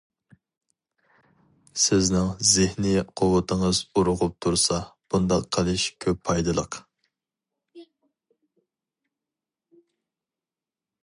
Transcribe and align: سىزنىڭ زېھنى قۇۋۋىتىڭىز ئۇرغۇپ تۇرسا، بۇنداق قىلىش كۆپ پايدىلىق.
سىزنىڭ 1.83 2.31
زېھنى 2.51 2.93
قۇۋۋىتىڭىز 3.21 3.81
ئۇرغۇپ 3.99 4.33
تۇرسا، 4.47 4.79
بۇنداق 5.15 5.45
قىلىش 5.57 5.85
كۆپ 6.07 6.25
پايدىلىق. 6.31 6.81